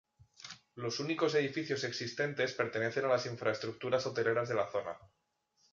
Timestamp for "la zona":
4.55-4.97